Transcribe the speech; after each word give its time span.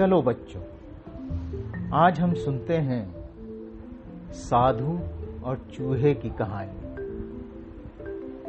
चलो 0.00 0.22
बच्चों, 0.22 0.62
आज 1.92 2.20
हम 2.20 2.34
सुनते 2.34 2.76
हैं 2.76 3.30
साधु 4.32 5.00
और 5.44 5.66
चूहे 5.72 6.14
की 6.14 6.30
कहानी। 6.30 6.80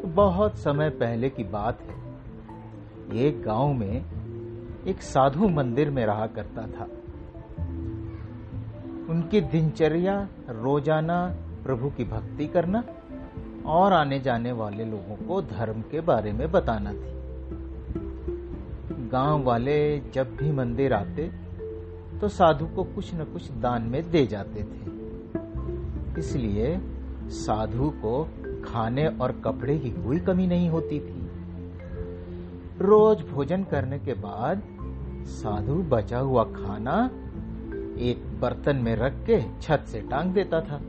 बहुत 0.08 0.58
समय 0.58 0.90
पहले 0.90 1.30
की 1.30 1.44
बात 1.44 1.82
है। 1.82 1.96
एक 3.18 3.44
गाँव 3.44 3.74
में 3.74 4.06
एक 4.88 5.02
साधु 5.02 5.50
मंदिर 5.50 5.90
में 5.90 6.06
रहा 6.06 6.28
करता 6.28 6.62
था। 6.62 6.84
उनकी 9.10 9.42
दिनचर्या, 9.42 10.28
रोज़ाना 10.50 11.36
प्रभु 11.64 11.90
की 11.90 12.04
भक्ति 12.04 12.48
करना 12.48 12.84
और 13.66 13.94
आने 13.94 14.20
जाने 14.20 14.52
वाले 14.52 14.86
लोगों 14.86 15.28
को 15.28 15.42
धर्म 15.42 15.82
के 15.82 16.02
बारे 16.02 16.34
में 16.34 16.52
बताना 16.52 16.94
थी। 16.94 17.21
गाँव 19.12 19.44
वाले 19.44 20.00
जब 20.14 20.36
भी 20.36 20.52
मंदिर 20.52 20.94
आते 20.94 21.32
तो 22.22 22.28
साधु 22.28 22.66
को 22.66 22.84
कुछ 22.84 23.14
न 23.16 23.24
कुछ 23.24 23.52
दान 23.52 23.82
में 23.82 24.12
दे 24.12 24.26
जाते 24.28 24.64
थे। 24.64 26.20
इसलिए 26.20 26.80
साधु 27.28 27.90
को 27.90 28.24
खाने 28.66 29.08
और 29.08 29.32
कपड़े 29.32 29.78
की 29.80 29.90
कोई 29.90 30.20
कमी 30.20 30.48
नहीं 30.48 30.70
होती 30.70 31.00
थी। 31.00 31.20
रोज 32.82 33.22
भोजन 33.22 33.64
करने 33.64 34.00
के 34.00 34.14
बाद 34.14 34.62
साधु 35.28 35.76
बचा 35.90 36.20
हुआ 36.20 36.44
खाना 36.44 37.06
एक 38.00 38.40
बर्तन 38.42 38.76
में 38.76 38.96
रख 38.96 39.14
के 39.26 39.42
छत 39.62 39.86
से 39.88 40.02
टांग 40.02 40.34
देता 40.34 40.62
था। 40.62 40.82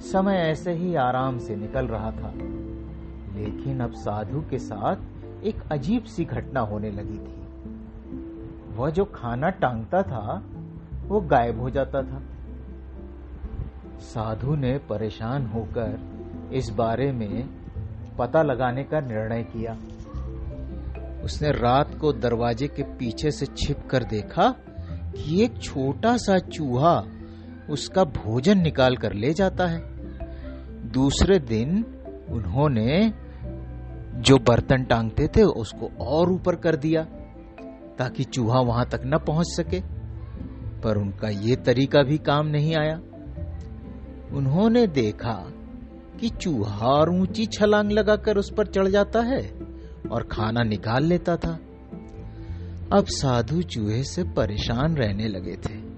समय 0.00 0.36
ऐसे 0.36 0.72
ही 0.72 0.94
आराम 0.94 1.38
से 1.38 1.56
निकल 1.56 1.86
रहा 1.86 2.10
था। 2.10 2.32
लेकिन 3.34 3.80
अब 3.80 3.92
साधु 3.92 4.40
के 4.50 4.58
साथ 4.58 4.96
एक 5.44 5.72
अजीब 5.72 6.04
सी 6.04 6.24
घटना 6.24 6.60
होने 6.60 6.90
लगी 6.90 7.18
थी। 7.18 7.38
वह 8.76 8.90
जो 8.90 9.04
खाना 9.04 9.50
टांगता 9.50 10.02
था, 10.02 10.42
वो 11.06 11.20
गायब 11.20 11.60
हो 11.60 11.70
जाता 11.70 12.02
था। 12.02 12.22
साधु 13.98 14.56
ने 14.56 14.78
परेशान 14.78 15.46
होकर 15.46 16.00
इस 16.52 16.70
बारे 16.70 17.12
में 17.12 17.48
पता 18.18 18.42
लगाने 18.42 18.84
का 18.84 19.00
निर्णय 19.00 19.42
किया। 19.42 19.72
उसने 21.24 21.50
रात 21.50 21.94
को 21.94 22.12
दरवाजे 22.12 22.68
के 22.68 22.82
पीछे 22.82 23.30
से 23.30 23.46
छिप 23.46 23.88
कर 23.90 24.04
देखा 24.04 24.54
कि 25.16 25.44
एक 25.44 25.62
छोटा 25.62 26.16
सा 26.16 26.38
चूहा 26.38 27.04
उसका 27.70 28.04
भोजन 28.04 28.58
निकाल 28.58 28.96
कर 28.96 29.12
ले 29.12 29.32
जाता 29.32 29.66
है। 29.66 29.80
दूसरे 30.92 31.38
दिन 31.38 31.84
उन्होंने 32.28 33.12
जो 34.18 34.38
बर्तन 34.38 34.84
टांगते 34.84 35.28
थे, 35.28 35.42
उसको 35.42 35.90
और 36.00 36.30
ऊपर 36.30 36.56
कर 36.56 36.76
दिया, 36.76 37.02
ताकि 37.98 38.24
चूहा 38.24 38.60
वहाँ 38.60 38.86
तक 38.86 39.00
न 39.04 39.18
पहुँच 39.18 39.46
सके। 39.46 39.80
पर 40.80 40.96
उनका 40.96 41.28
ये 41.28 41.56
तरीका 41.56 42.02
भी 42.02 42.18
काम 42.18 42.46
नहीं 42.46 42.76
आया। 42.76 43.00
उन्होंने 44.32 44.86
देखा 44.86 45.52
कि 46.20 46.28
चूहा 46.28 46.86
और 46.86 47.10
ऊँची 47.10 47.46
छलांग 47.46 47.92
लगाकर 47.92 48.36
उस 48.36 48.52
पर 48.52 48.66
चढ़ 48.66 48.88
जाता 48.88 49.20
है 49.20 49.52
और 50.12 50.22
खाना 50.22 50.62
निकाल 50.62 51.04
लेता 51.04 51.36
था। 51.36 51.58
अब 52.92 53.04
साधु 53.08 53.62
चूहे 53.62 54.02
से 54.02 54.24
परेशान 54.24 54.96
रहने 54.96 55.28
लगे 55.28 55.56
थे। 55.56 55.88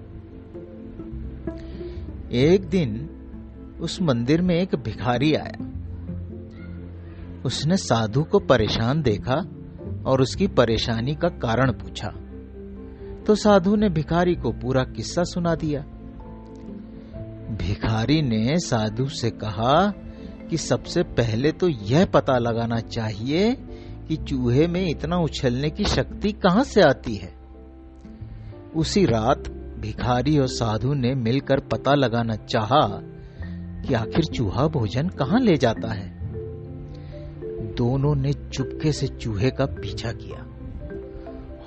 एक 2.31 2.65
दिन 2.65 3.09
उस 3.81 4.01
मंदिर 4.01 4.41
में 4.41 4.55
एक 4.55 4.75
भिखारी 4.75 5.33
आया। 5.33 5.70
उसने 7.45 7.77
साधु 7.77 8.23
को 8.23 8.39
परेशान 8.39 9.01
देखा 9.01 9.35
और 10.05 10.21
उसकी 10.21 10.47
परेशानी 10.47 11.15
का 11.15 11.29
कारण 11.29 11.71
पूछा। 11.71 12.07
तो 13.27 13.35
साधु 13.35 13.75
ने 13.75 13.89
भिखारी 13.89 14.35
को 14.35 14.51
पूरा 14.51 14.83
किस्सा 14.83 15.23
सुना 15.23 15.55
दिया। 15.55 15.81
भिखारी 17.57 18.21
ने 18.21 18.59
साधु 18.59 19.05
से 19.05 19.29
कहा 19.29 19.93
कि 20.49 20.57
सबसे 20.57 21.03
पहले 21.03 21.51
तो 21.51 21.67
यह 21.67 22.05
पता 22.05 22.37
लगाना 22.37 22.79
चाहिए 22.79 23.55
कि 24.07 24.15
चूहे 24.15 24.67
में 24.67 24.89
इतना 24.89 25.17
उछलने 25.17 25.69
की 25.69 25.83
शक्ति 25.83 26.31
कहाँ 26.31 26.63
से 26.63 26.81
आती 26.81 27.15
है। 27.15 27.33
उसी 28.75 29.05
रात 29.05 29.49
भिखारी 29.79 30.37
और 30.37 30.47
साधु 30.47 30.93
ने 30.93 31.15
मिलकर 31.15 31.59
पता 31.59 31.93
लगाना 31.93 32.35
चाहा 32.35 32.87
कि 33.87 33.93
आखिर 33.93 34.25
चूहा 34.25 34.67
भोजन 34.67 35.07
कहाँ 35.07 35.39
ले 35.39 35.57
जाता 35.57 35.93
है। 35.93 36.20
दोनों 37.77 38.15
ने 38.15 38.33
चुपके 38.33 38.91
से 38.91 39.07
चूहे 39.07 39.49
का 39.49 39.65
पीछा 39.65 40.11
किया 40.11 40.45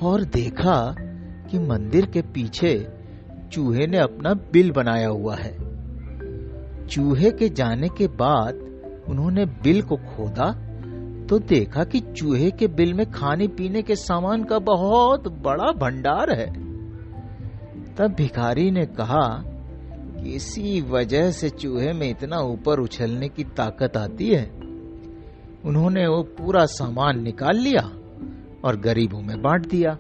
और 0.03 0.25
देखा 0.25 0.94
कि 1.50 1.59
मंदिर 1.59 2.06
के 2.06 2.22
पीछे 2.22 2.88
चूहे 3.53 3.87
ने 3.87 3.98
अपना 3.98 4.34
बिल 4.53 4.70
बनाया 4.70 5.09
हुआ 5.09 5.37
है। 5.37 5.53
चूहे 6.87 7.31
के 7.31 7.48
जाने 7.48 7.88
के 7.88 8.06
बाद 8.06 8.54
उन्होंने 9.09 9.47
बिल 9.47 9.82
को 9.82 9.97
खोदा 9.97 10.50
तो 11.28 11.38
देखा 11.38 11.84
कि 11.84 12.00
चूहे 12.00 12.50
के 12.50 12.66
बिल 12.66 12.94
में 12.94 13.10
खाने 13.10 13.48
पीने 13.48 13.82
के 13.82 13.94
सामान 13.97 14.44
का 14.44 14.59
बहुत 14.59 15.28
बड़ा 15.28 15.72
भंडार 15.72 16.31
है। 16.31 16.47
तब 17.94 18.14
भिखारी 18.19 18.70
ने 18.70 18.84
कहा 18.87 19.26
कि 20.16 20.34
इसी 20.34 20.81
वजह 20.81 21.31
से 21.31 21.50
चूहे 21.50 21.93
में 21.93 22.09
इतना 22.10 22.38
ऊपर 22.38 22.81
उछलने 22.81 23.28
की 23.28 23.44
ताकत 23.44 23.97
आती 23.97 24.28
है। 24.34 24.63
उन्होंने 25.64 26.06
वो 26.06 26.22
पूरा 26.38 26.64
सामान 26.66 27.22
निकाल 27.22 27.56
लिया 27.56 27.82
और 28.64 28.76
गरीबों 28.76 29.20
में 29.22 29.41
बांट 29.42 29.69
दिया। 29.69 29.97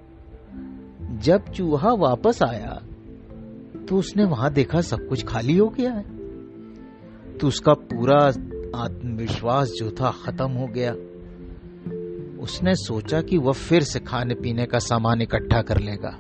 जब 1.22 1.50
चूहा 1.50 1.92
वापस 1.92 2.42
आया 2.42 2.80
तो 3.88 3.96
उसने 3.96 4.24
वहाँ 4.24 4.52
देखा 4.52 4.80
सब 4.80 5.06
कुछ 5.08 5.24
खाली 5.24 5.56
हो 5.56 5.68
गया 5.68 5.92
है। 5.92 6.02
तो 7.38 7.48
उसका 7.48 7.72
पूरा 7.72 8.18
आत्मविश्वास 8.76 9.68
जो 9.68 9.90
था 9.90 10.10
खत्म 10.24 10.50
हो 10.50 10.66
गया। 10.66 10.92
उसने 12.42 12.74
सोचा 12.74 13.20
कि 13.20 13.38
वह 13.38 13.52
फिर 13.52 13.82
से 13.82 14.00
खाने 14.00 14.34
पीने 14.34 14.66
का 14.66 14.78
सामान 14.78 15.22
इकट्ठा 15.22 15.60
कर 15.62 15.78
लेगा। 15.78 16.16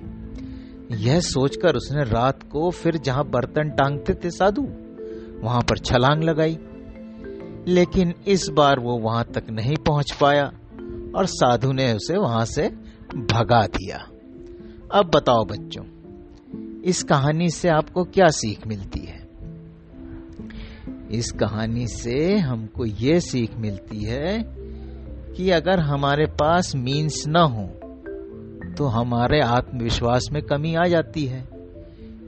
यह 0.90 1.20
सोचकर 1.20 1.76
उसने 1.76 2.04
रात 2.04 2.42
को 2.42 2.70
फिर 2.70 2.96
जहाँ 2.96 3.24
बर्तन 3.24 3.70
टांगते 3.70 4.14
थे 4.14 4.30
साधु, 4.30 4.62
वहाँ 5.42 5.62
पर 5.62 5.78
छलांग 5.78 6.22
लगाई। 6.22 6.58
लेकिन 7.68 8.14
इस 8.26 8.48
बार 8.48 8.80
वो 8.80 8.96
वहाँ 8.98 9.24
तक 9.24 9.50
नहीं 9.50 9.76
पहुँच 9.76 10.12
पाया 10.12 10.44
और 11.16 11.26
साधु 11.26 11.72
ने 11.72 11.92
उसे 11.92 12.16
वहाँ 12.16 12.44
से 12.44 12.68
भगा 13.14 13.66
दिया। 13.66 13.98
अब 14.92 15.10
बताओ 15.14 15.44
बच्चों, 15.44 15.84
इस 16.82 17.02
कहानी 17.02 17.50
से 17.50 17.68
आपको 17.68 18.04
क्या 18.04 18.28
सीख 18.28 18.66
मिलती 18.66 19.00
है? 19.00 19.22
इस 21.10 21.30
कहानी 21.32 21.86
से 21.86 22.36
हमको 22.38 22.84
ये 22.84 23.20
सीख 23.20 23.56
मिलती 23.56 24.02
है 24.04 24.38
कि 25.36 25.50
अगर 25.50 25.80
हमारे 25.80 26.26
पास 26.26 26.74
मीन्स 26.76 27.24
न 27.28 27.36
हो 27.36 27.66
तो 28.78 28.86
हमारे 28.86 29.40
आत्मविश्वास 29.40 30.28
में 30.32 30.42
कमी 30.42 30.74
आ 30.74 30.86
जाती 30.86 31.24
है। 31.26 31.44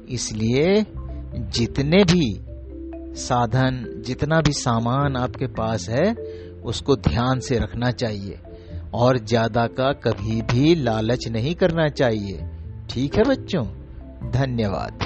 इसलिए 0.08 0.84
जितने 1.50 2.02
भी 2.04 2.26
साधन, 3.16 4.02
जितना 4.06 4.40
भी 4.40 4.52
सामान 4.52 5.16
आपके 5.16 5.46
पास 5.46 5.88
है, 5.88 6.14
उसको 6.64 6.96
ध्यान 6.96 7.40
से 7.40 7.58
रखना 7.58 7.90
चाहिए। 7.90 8.38
और 8.94 9.18
ज़्यादा 9.18 9.66
का 9.66 9.92
कभी 9.92 10.42
भी 10.42 10.74
लालच 10.74 11.28
नहीं 11.28 11.54
करना 11.54 11.88
चाहिए। 11.88 12.48
ठीक 12.90 13.16
है 13.16 13.24
बच्चों? 13.24 13.66
धन्यवाद। 14.30 15.05